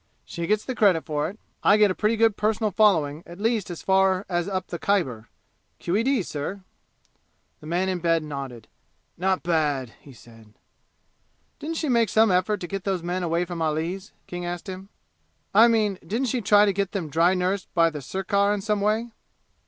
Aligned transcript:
She 0.25 0.47
gets 0.47 0.65
the 0.65 0.73
credit 0.73 1.05
for 1.05 1.29
it. 1.29 1.37
I 1.61 1.77
get 1.77 1.91
a 1.91 1.93
pretty 1.93 2.17
good 2.17 2.35
personal 2.35 2.71
following 2.71 3.21
at 3.27 3.39
least 3.39 3.69
as 3.69 3.83
far 3.83 4.25
as 4.27 4.49
up 4.49 4.69
the 4.69 4.79
Khyber! 4.79 5.29
Q.E.D., 5.77 6.23
sir!" 6.23 6.63
The 7.59 7.67
man 7.67 7.87
in 7.87 7.99
bed 7.99 8.23
nodded. 8.23 8.67
"Not 9.15 9.43
bad," 9.43 9.93
he 10.01 10.11
said. 10.11 10.55
"Didn't 11.59 11.77
she 11.77 11.87
make 11.87 12.09
some 12.09 12.31
effort 12.31 12.57
to 12.61 12.67
get 12.67 12.83
those 12.83 13.03
men 13.03 13.21
away 13.21 13.45
from 13.45 13.61
Ali's?" 13.61 14.11
King 14.25 14.43
asked 14.43 14.67
him. 14.67 14.89
"I 15.53 15.67
mean, 15.67 15.99
didn't 16.01 16.29
she 16.29 16.41
try 16.41 16.65
to 16.65 16.73
get 16.73 16.93
them 16.93 17.07
dry 17.11 17.35
nursed 17.35 17.71
by 17.75 17.91
the 17.91 18.01
sirkar 18.01 18.51
in 18.55 18.61
some 18.61 18.81
way?" 18.81 19.11